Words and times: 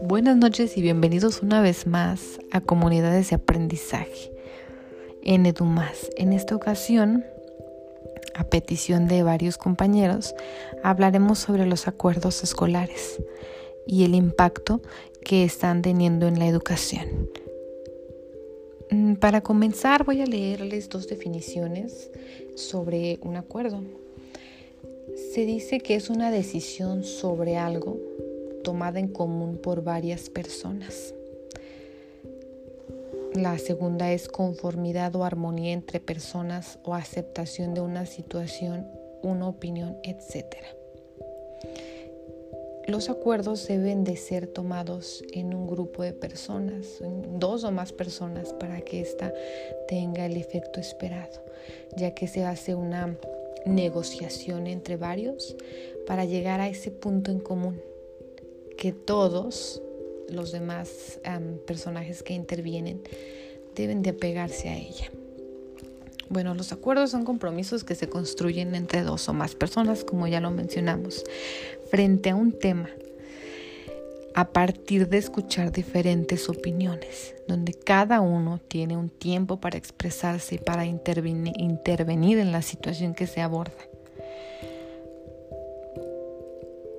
Buenas 0.00 0.36
noches 0.36 0.76
y 0.76 0.82
bienvenidos 0.82 1.42
una 1.42 1.60
vez 1.60 1.86
más 1.86 2.40
a 2.50 2.60
Comunidades 2.60 3.30
de 3.30 3.36
Aprendizaje 3.36 4.32
en 5.22 5.46
EduMás. 5.46 6.10
En 6.16 6.32
esta 6.32 6.56
ocasión, 6.56 7.24
a 8.34 8.44
petición 8.44 9.08
de 9.08 9.22
varios 9.22 9.58
compañeros, 9.58 10.34
hablaremos 10.82 11.38
sobre 11.38 11.66
los 11.66 11.88
acuerdos 11.88 12.42
escolares 12.42 13.22
y 13.86 14.04
el 14.04 14.14
impacto 14.14 14.82
que 15.24 15.44
están 15.44 15.82
teniendo 15.82 16.26
en 16.26 16.38
la 16.38 16.46
educación. 16.46 17.30
Mm, 18.90 19.14
para 19.14 19.40
comenzar 19.40 20.04
voy 20.04 20.20
a 20.20 20.26
leerles 20.26 20.88
dos 20.88 21.08
definiciones 21.08 22.10
sobre 22.56 23.18
un 23.22 23.36
acuerdo. 23.36 23.82
Se 25.32 25.44
dice 25.44 25.80
que 25.80 25.94
es 25.94 26.10
una 26.10 26.30
decisión 26.30 27.04
sobre 27.04 27.56
algo 27.56 27.98
tomada 28.62 29.00
en 29.00 29.08
común 29.08 29.58
por 29.58 29.82
varias 29.82 30.30
personas. 30.30 31.14
La 33.34 33.58
segunda 33.58 34.12
es 34.12 34.28
conformidad 34.28 35.16
o 35.16 35.24
armonía 35.24 35.72
entre 35.72 36.00
personas 36.00 36.78
o 36.84 36.94
aceptación 36.94 37.74
de 37.74 37.80
una 37.80 38.06
situación, 38.06 38.86
una 39.22 39.48
opinión, 39.48 39.96
etc. 40.04 40.56
Los 42.86 43.08
acuerdos 43.08 43.66
deben 43.66 44.04
de 44.04 44.16
ser 44.16 44.46
tomados 44.46 45.24
en 45.32 45.54
un 45.54 45.66
grupo 45.66 46.02
de 46.02 46.12
personas, 46.12 47.02
dos 47.38 47.64
o 47.64 47.70
más 47.70 47.92
personas, 47.92 48.52
para 48.52 48.80
que 48.82 49.00
ésta 49.00 49.32
tenga 49.88 50.26
el 50.26 50.36
efecto 50.36 50.78
esperado, 50.78 51.42
ya 51.96 52.14
que 52.14 52.28
se 52.28 52.44
hace 52.44 52.74
una 52.74 53.16
negociación 53.66 54.66
entre 54.66 54.96
varios 54.96 55.56
para 56.06 56.24
llegar 56.24 56.60
a 56.60 56.68
ese 56.68 56.90
punto 56.90 57.30
en 57.30 57.40
común, 57.40 57.80
que 58.76 58.92
todos 58.92 59.82
los 60.28 60.52
demás 60.52 61.20
personajes 61.66 62.22
que 62.22 62.34
intervienen 62.34 63.02
deben 63.74 64.02
de 64.02 64.10
apegarse 64.10 64.68
a 64.68 64.76
ella. 64.76 65.10
Bueno, 66.28 66.54
los 66.54 66.72
acuerdos 66.72 67.10
son 67.10 67.24
compromisos 67.24 67.84
que 67.84 67.94
se 67.94 68.08
construyen 68.08 68.74
entre 68.74 69.02
dos 69.02 69.28
o 69.28 69.34
más 69.34 69.54
personas, 69.54 70.02
como 70.02 70.26
ya 70.26 70.40
lo 70.40 70.50
mencionamos, 70.50 71.24
frente 71.90 72.30
a 72.30 72.34
un 72.34 72.52
tema, 72.52 72.88
a 74.34 74.52
partir 74.52 75.08
de 75.08 75.18
escuchar 75.18 75.72
diferentes 75.72 76.48
opiniones, 76.48 77.34
donde 77.48 77.74
cada 77.74 78.20
uno 78.20 78.60
tiene 78.68 78.96
un 78.96 79.08
tiempo 79.08 79.60
para 79.60 79.78
expresarse 79.78 80.56
y 80.56 80.58
para 80.58 80.86
intervenir 80.86 82.38
en 82.38 82.52
la 82.52 82.62
situación 82.62 83.14
que 83.14 83.26
se 83.26 83.40
aborda. 83.40 83.72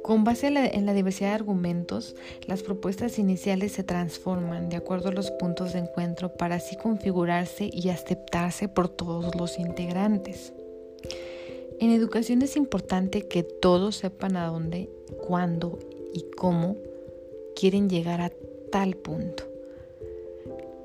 Con 0.04 0.26
base 0.26 0.48
en 0.48 0.86
la, 0.86 0.94
diversidad 0.94 1.30
de 1.30 1.36
argumentos, 1.36 2.14
las 2.46 2.62
propuestas 2.62 3.18
iniciales 3.20 3.72
se 3.72 3.84
transforman 3.84 4.68
de 4.68 4.76
acuerdo 4.76 5.08
a 5.08 5.14
los 5.14 5.32
puntos 5.32 5.72
de 5.72 5.80
encuentro 5.80 6.34
para 6.34 6.56
así 6.56 6.76
configurarse 6.76 7.70
y 7.72 7.88
aceptarse 7.88 8.68
por 8.68 8.90
todos 8.90 9.34
los 9.36 9.58
integrantes. 9.58 10.52
En 11.80 11.92
educación 11.92 12.42
es 12.42 12.58
importante 12.58 13.30
que 13.30 13.44
todos 13.44 13.96
sepan 13.96 14.36
a 14.36 14.48
dónde, 14.48 14.90
cuándo 15.26 15.80
y 16.14 16.26
cómo 16.36 16.76
quieren 17.56 17.90
llegar 17.90 18.22
a 18.22 18.32
tal 18.72 18.96
punto. 18.96 19.44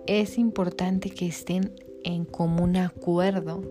Es 0.07 0.39
importante 0.39 1.11
que 1.11 1.27
estén 1.27 1.75
en 2.05 2.25
común 2.25 2.77
acuerdo 2.77 3.63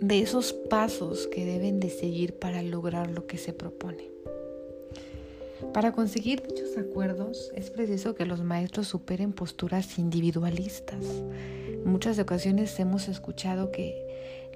de 0.00 0.20
esos 0.20 0.52
pasos 0.52 1.28
que 1.28 1.44
deben 1.44 1.78
de 1.78 1.88
seguir 1.88 2.34
para 2.34 2.62
lograr 2.62 3.10
lo 3.10 3.26
que 3.26 3.38
se 3.38 3.52
propone. 3.52 4.10
Para 5.72 5.92
conseguir 5.92 6.42
dichos 6.42 6.76
acuerdos 6.76 7.50
es 7.54 7.70
preciso 7.70 8.14
que 8.14 8.26
los 8.26 8.42
maestros 8.42 8.88
superen 8.88 9.32
posturas 9.32 9.98
individualistas. 9.98 11.04
Muchas 11.84 12.18
ocasiones 12.18 12.78
hemos 12.80 13.08
escuchado 13.08 13.70
que 13.70 13.94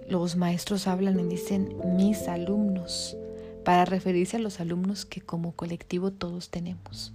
los 0.08 0.36
maestros 0.36 0.86
hablan 0.86 1.18
y 1.20 1.24
dicen 1.24 1.74
mis 1.96 2.28
alumnos 2.28 3.16
para 3.66 3.84
referirse 3.84 4.36
a 4.36 4.38
los 4.38 4.60
alumnos 4.60 5.04
que 5.06 5.20
como 5.20 5.50
colectivo 5.50 6.12
todos 6.12 6.50
tenemos. 6.50 7.12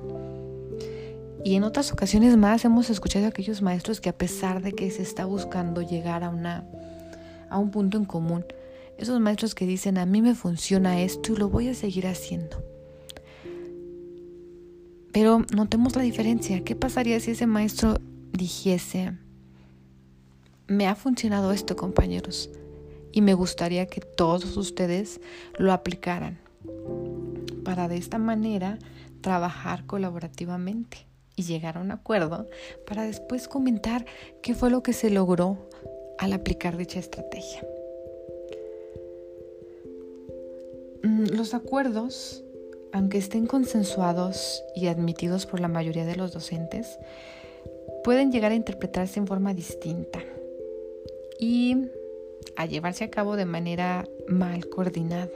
Y 1.45 1.55
en 1.55 1.63
otras 1.63 1.93
ocasiones 1.93 2.35
más 2.35 2.65
hemos 2.65 2.89
escuchado 2.89 3.25
a 3.25 3.29
aquellos 3.29 3.61
maestros 3.61 4.01
que 4.01 4.09
a 4.09 4.17
pesar 4.17 4.61
de 4.61 4.73
que 4.73 4.91
se 4.91 5.01
está 5.01 5.23
buscando 5.23 5.81
llegar 5.81 6.25
a, 6.25 6.29
una, 6.29 6.65
a 7.49 7.57
un 7.57 7.71
punto 7.71 7.97
en 7.97 8.03
común, 8.03 8.43
esos 8.97 9.17
maestros 9.21 9.55
que 9.55 9.65
dicen 9.65 9.97
a 9.97 10.05
mí 10.05 10.21
me 10.21 10.35
funciona 10.35 10.99
esto 10.99 11.31
y 11.31 11.37
lo 11.37 11.47
voy 11.47 11.69
a 11.69 11.73
seguir 11.73 12.05
haciendo. 12.05 12.61
Pero 15.13 15.45
notemos 15.55 15.95
la 15.95 16.01
diferencia. 16.01 16.65
¿Qué 16.65 16.75
pasaría 16.75 17.21
si 17.21 17.31
ese 17.31 17.47
maestro 17.47 17.95
dijese, 18.33 19.13
me 20.67 20.85
ha 20.89 20.95
funcionado 20.95 21.53
esto 21.53 21.77
compañeros 21.77 22.49
y 23.13 23.21
me 23.21 23.35
gustaría 23.35 23.85
que 23.85 24.01
todos 24.01 24.57
ustedes 24.57 25.21
lo 25.57 25.71
aplicaran 25.71 26.40
para 27.63 27.87
de 27.87 27.97
esta 27.97 28.17
manera 28.17 28.79
trabajar 29.21 29.85
colaborativamente 29.85 31.07
y 31.35 31.43
llegar 31.43 31.77
a 31.77 31.81
un 31.81 31.91
acuerdo 31.91 32.49
para 32.85 33.03
después 33.03 33.47
comentar 33.47 34.05
qué 34.41 34.53
fue 34.53 34.69
lo 34.69 34.83
que 34.83 34.93
se 34.93 35.09
logró 35.09 35.69
al 36.17 36.33
aplicar 36.33 36.77
dicha 36.77 36.99
estrategia. 36.99 37.63
Mm, 41.03 41.35
los 41.35 41.53
acuerdos 41.53 42.43
aunque 42.93 43.17
estén 43.17 43.47
consensuados 43.47 44.63
y 44.75 44.87
admitidos 44.87 45.45
por 45.45 45.59
la 45.59 45.67
mayoría 45.67 46.05
de 46.05 46.15
los 46.15 46.33
docentes, 46.33 46.99
pueden 48.03 48.31
llegar 48.31 48.51
a 48.51 48.55
interpretarse 48.55 49.19
en 49.19 49.27
forma 49.27 49.53
distinta 49.53 50.19
y 51.39 51.89
a 52.55 52.65
llevarse 52.65 53.03
a 53.03 53.09
cabo 53.09 53.35
de 53.35 53.45
manera 53.45 54.07
mal 54.27 54.67
coordinada. 54.67 55.29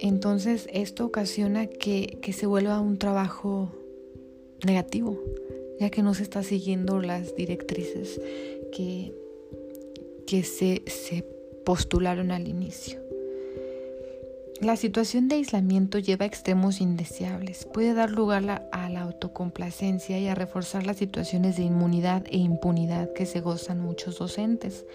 Entonces 0.00 0.68
esto 0.72 1.06
ocasiona 1.06 1.66
que, 1.66 2.18
se 2.32 2.46
vuelva 2.46 2.80
un 2.80 2.98
trabajo 2.98 3.72
negativo, 4.64 5.18
ya 5.80 5.90
que 5.90 6.02
no 6.02 6.14
se 6.14 6.22
está 6.22 6.42
siguiendo 6.42 7.00
las 7.00 7.34
directrices 7.34 8.20
que, 8.72 9.14
que 10.26 10.42
se 10.42 11.24
postularon 11.64 12.30
al 12.30 12.48
inicio. 12.48 13.06
La 14.62 14.76
situación 14.76 15.28
de 15.28 15.34
aislamiento 15.34 15.98
lleva 15.98 16.24
a 16.24 16.28
extremos 16.28 16.80
indeseables. 16.80 17.66
Puede 17.66 17.92
dar 17.92 18.10
lugar 18.10 18.66
a 18.72 18.88
la 18.88 19.02
autocomplacencia 19.02 20.18
y 20.18 20.28
a 20.28 20.34
reforzar 20.34 20.86
las 20.86 20.96
situaciones 20.96 21.56
de 21.56 21.64
inmunidad 21.64 22.24
e 22.30 22.38
impunidad 22.38 23.12
que 23.12 23.26
se 23.26 23.42
gozan 23.42 23.80
muchos 23.80 24.18
docentes, 24.18 24.86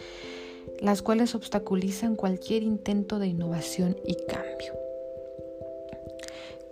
las 0.80 1.04
cuales 1.04 1.36
obstaculizan 1.36 2.16
cualquier 2.16 2.64
intento 2.64 3.20
de 3.20 3.28
innovación 3.28 3.98
y 4.04 4.16
cambio. 4.26 4.81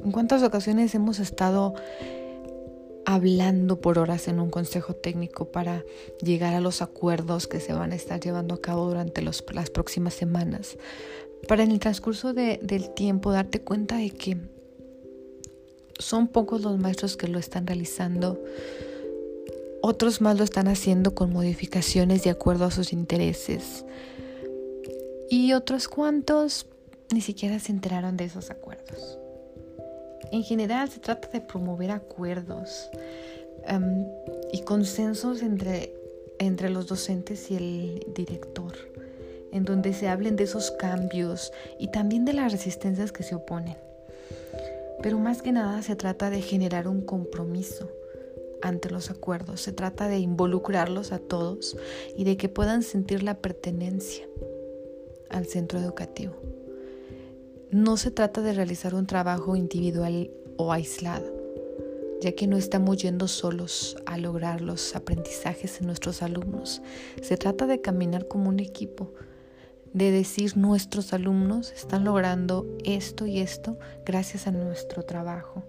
¿En 0.03 0.11
cuántas 0.11 0.43
ocasiones 0.43 0.95
hemos 0.95 1.19
estado 1.19 1.73
hablando 3.05 3.81
por 3.81 3.97
horas 3.97 4.27
en 4.27 4.39
un 4.39 4.49
consejo 4.49 4.93
técnico 4.93 5.51
para 5.51 5.83
llegar 6.21 6.53
a 6.53 6.61
los 6.61 6.81
acuerdos 6.81 7.47
que 7.47 7.59
se 7.59 7.73
van 7.73 7.91
a 7.91 7.95
estar 7.95 8.19
llevando 8.19 8.55
a 8.55 8.61
cabo 8.61 8.87
durante 8.87 9.21
las 9.21 9.41
próximas 9.41 10.13
semanas? 10.13 10.77
para 11.47 11.63
en 11.63 11.71
el 11.71 11.79
transcurso 11.79 12.33
del 12.33 12.89
tiempo 12.93 13.31
darte 13.31 13.61
cuenta 13.61 13.97
de 13.97 14.11
que 14.11 14.37
son 15.97 16.27
pocos 16.27 16.61
los 16.61 16.77
maestros 16.79 17.17
que 17.17 17.27
lo 17.27 17.39
están 17.39 17.67
realizando, 17.67 18.41
otros 19.81 20.21
más 20.21 20.37
lo 20.37 20.43
están 20.43 20.67
haciendo 20.67 21.15
con 21.15 21.31
modificaciones 21.31 22.23
de 22.23 22.29
acuerdo 22.29 22.65
a 22.65 22.71
sus 22.71 22.93
intereses 22.93 23.85
y 25.29 25.53
otros 25.53 25.87
cuantos 25.87 26.67
ni 27.13 27.21
siquiera 27.21 27.59
se 27.59 27.71
enteraron 27.71 28.17
de 28.17 28.25
esos 28.25 28.49
acuerdos. 28.49 29.19
En 30.31 30.43
general 30.43 30.89
se 30.89 30.99
trata 30.99 31.27
de 31.29 31.41
promover 31.41 31.91
acuerdos 31.91 32.89
em, 33.65 34.05
y 34.51 34.61
consensos 34.61 35.41
entre, 35.41 35.93
entre 36.39 36.69
los 36.69 36.87
docentes 36.87 37.49
y 37.51 37.55
el 37.55 38.07
director 38.15 38.73
en 39.51 39.65
donde 39.65 39.93
se 39.93 40.07
hablen 40.07 40.35
de 40.35 40.43
esos 40.43 40.71
cambios 40.71 41.51
y 41.79 41.91
también 41.91 42.25
de 42.25 42.33
las 42.33 42.51
resistencias 42.51 43.11
que 43.11 43.23
se 43.23 43.35
oponen. 43.35 43.77
Pero 45.01 45.17
más 45.17 45.41
que 45.41 45.51
nada 45.51 45.81
se 45.81 45.95
trata 45.95 46.29
de 46.29 46.41
generar 46.41 46.87
un 46.87 47.01
compromiso 47.01 47.89
ante 48.61 48.89
los 48.89 49.09
acuerdos, 49.09 49.61
se 49.61 49.71
trata 49.71 50.09
de 50.09 50.19
involucrarlos 50.19 51.13
a 51.13 51.19
todos 51.19 51.77
y 52.17 52.25
de 52.25 52.35
que 52.35 52.49
puedan 52.49 52.83
sentir 52.83 53.23
la 53.23 53.37
pertenencia 53.37 54.25
al 55.29 55.45
centro 55.45 55.79
educativo. 55.79 56.33
No 57.71 57.97
se 57.97 58.09
trata 58.09 58.41
de 58.41 58.53
realizar 58.53 58.95
un 58.95 59.05
trabajo 59.05 59.55
individual 59.55 60.31
o 60.57 60.73
aislado, 60.73 61.31
ya 62.19 62.31
que 62.31 62.47
no 62.47 62.57
estamos 62.57 62.97
yendo 62.97 63.27
solos 63.27 63.95
a 64.07 64.17
lograr 64.17 64.61
los 64.61 64.95
aprendizajes 64.95 65.79
en 65.79 65.85
nuestros 65.85 66.23
alumnos. 66.23 66.81
Se 67.21 67.37
trata 67.37 67.67
de 67.67 67.79
caminar 67.79 68.27
como 68.27 68.49
un 68.49 68.59
equipo, 68.59 69.13
de 69.93 70.09
decir 70.09 70.57
nuestros 70.57 71.13
alumnos 71.13 71.71
están 71.71 72.05
logrando 72.05 72.65
esto 72.85 73.27
y 73.27 73.37
esto 73.37 73.77
gracias 74.03 74.47
a 74.47 74.51
nuestro 74.51 75.03
trabajo. 75.03 75.63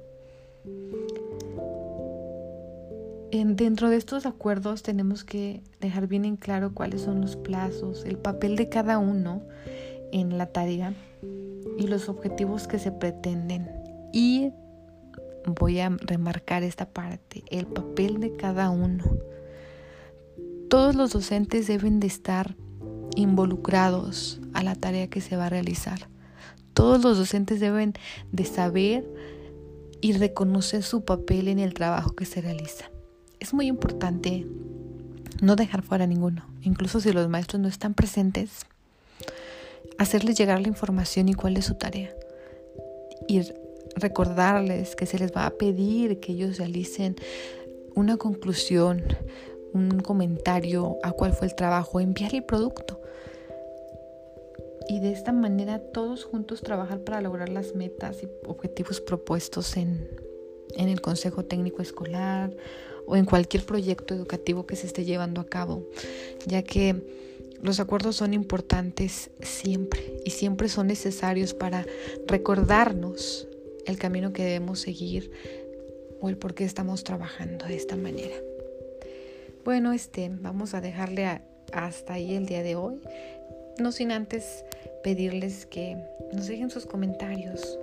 dentro 3.30 3.90
de 3.90 3.96
estos 3.96 4.24
acuerdos 4.24 4.82
tenemos 4.82 5.22
que 5.22 5.62
dejar 5.80 6.06
bien 6.06 6.24
en 6.24 6.36
claro 6.36 6.72
cuáles 6.72 7.02
son 7.02 7.20
los 7.20 7.36
plazos, 7.36 8.06
el 8.06 8.16
papel 8.16 8.56
de 8.56 8.70
cada 8.70 8.96
uno 8.96 9.42
en 10.12 10.38
la 10.38 10.46
tarea 10.46 10.94
y 11.78 11.86
los 11.86 12.08
objetivos 12.08 12.66
que 12.66 12.78
se 12.78 12.92
pretenden. 12.92 13.68
Y 14.12 14.52
voy 15.46 15.80
a 15.80 15.88
remarcar 15.88 16.62
esta 16.62 16.88
parte, 16.88 17.44
el 17.50 17.66
papel 17.66 18.20
de 18.20 18.36
cada 18.36 18.70
uno. 18.70 19.04
Todos 20.68 20.94
los 20.94 21.12
docentes 21.12 21.66
deben 21.66 22.00
de 22.00 22.06
estar 22.06 22.56
involucrados 23.16 24.40
a 24.52 24.62
la 24.62 24.74
tarea 24.74 25.08
que 25.08 25.20
se 25.20 25.36
va 25.36 25.46
a 25.46 25.50
realizar. 25.50 26.08
Todos 26.74 27.02
los 27.02 27.18
docentes 27.18 27.60
deben 27.60 27.94
de 28.32 28.44
saber 28.44 29.08
y 30.00 30.12
reconocer 30.12 30.82
su 30.82 31.04
papel 31.04 31.48
en 31.48 31.58
el 31.58 31.74
trabajo 31.74 32.12
que 32.12 32.24
se 32.24 32.40
realiza. 32.40 32.90
Es 33.38 33.52
muy 33.52 33.66
importante 33.66 34.46
no 35.42 35.56
dejar 35.56 35.82
fuera 35.82 36.04
a 36.04 36.06
ninguno, 36.06 36.44
incluso 36.62 37.00
si 37.00 37.12
los 37.12 37.28
maestros 37.28 37.60
no 37.60 37.68
están 37.68 37.94
presentes, 37.94 38.66
hacerles 40.00 40.34
llegar 40.38 40.60
la 40.62 40.68
información 40.68 41.28
y 41.28 41.34
cuál 41.34 41.58
es 41.58 41.66
su 41.66 41.74
tarea. 41.74 42.16
Y 43.28 43.42
recordarles 43.96 44.96
que 44.96 45.04
se 45.04 45.18
les 45.18 45.30
va 45.30 45.44
a 45.44 45.50
pedir 45.50 46.20
que 46.20 46.32
ellos 46.32 46.56
realicen 46.56 47.16
una 47.94 48.16
conclusión, 48.16 49.04
un 49.74 50.00
comentario 50.00 50.96
a 51.02 51.12
cuál 51.12 51.34
fue 51.34 51.48
el 51.48 51.54
trabajo, 51.54 52.00
enviar 52.00 52.34
el 52.34 52.42
producto. 52.44 52.98
Y 54.88 55.00
de 55.00 55.12
esta 55.12 55.32
manera 55.32 55.78
todos 55.78 56.24
juntos 56.24 56.62
trabajar 56.62 57.00
para 57.00 57.20
lograr 57.20 57.50
las 57.50 57.74
metas 57.74 58.22
y 58.22 58.28
objetivos 58.46 59.02
propuestos 59.02 59.76
en, 59.76 60.08
en 60.76 60.88
el 60.88 61.02
Consejo 61.02 61.44
Técnico 61.44 61.82
Escolar 61.82 62.56
o 63.06 63.16
en 63.16 63.26
cualquier 63.26 63.66
proyecto 63.66 64.14
educativo 64.14 64.64
que 64.64 64.76
se 64.76 64.86
esté 64.86 65.04
llevando 65.04 65.42
a 65.42 65.46
cabo, 65.46 65.86
ya 66.46 66.62
que 66.62 67.29
los 67.62 67.80
acuerdos 67.80 68.16
son 68.16 68.34
importantes 68.34 69.30
siempre 69.42 70.20
y 70.24 70.30
siempre 70.30 70.68
son 70.68 70.86
necesarios 70.86 71.54
para 71.54 71.86
recordarnos 72.26 73.46
el 73.86 73.98
camino 73.98 74.32
que 74.32 74.44
debemos 74.44 74.80
seguir 74.80 75.30
o 76.20 76.28
el 76.28 76.36
por 76.36 76.54
qué 76.54 76.64
estamos 76.64 77.04
trabajando 77.04 77.66
de 77.66 77.76
esta 77.76 77.96
manera. 77.96 78.36
Bueno, 79.64 79.92
este, 79.92 80.30
vamos 80.32 80.74
a 80.74 80.80
dejarle 80.80 81.26
hasta 81.72 82.14
ahí 82.14 82.34
el 82.34 82.46
día 82.46 82.62
de 82.62 82.76
hoy, 82.76 83.00
no 83.78 83.92
sin 83.92 84.10
antes 84.10 84.64
pedirles 85.02 85.66
que 85.66 85.96
nos 86.32 86.46
dejen 86.46 86.70
sus 86.70 86.86
comentarios. 86.86 87.78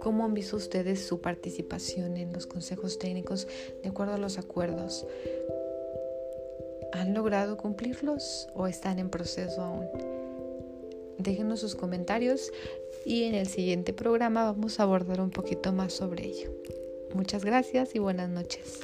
¿Cómo 0.00 0.24
han 0.24 0.32
visto 0.32 0.56
ustedes 0.56 1.06
su 1.06 1.20
participación 1.20 2.16
en 2.16 2.32
los 2.32 2.46
consejos 2.46 2.98
técnicos 2.98 3.48
de 3.82 3.88
acuerdo 3.88 4.14
a 4.14 4.18
los 4.18 4.38
acuerdos? 4.38 5.06
¿Han 6.92 7.14
logrado 7.14 7.56
cumplirlos 7.56 8.48
o 8.54 8.66
están 8.66 8.98
en 8.98 9.10
proceso 9.10 9.62
aún? 9.62 9.86
Déjenos 11.18 11.60
sus 11.60 11.74
comentarios 11.74 12.52
y 13.04 13.24
en 13.24 13.34
el 13.34 13.48
siguiente 13.48 13.92
programa 13.92 14.44
vamos 14.44 14.78
a 14.78 14.84
abordar 14.84 15.20
un 15.20 15.30
poquito 15.30 15.72
más 15.72 15.92
sobre 15.92 16.26
ello. 16.26 16.50
Muchas 17.14 17.44
gracias 17.44 17.94
y 17.94 17.98
buenas 17.98 18.28
noches. 18.28 18.80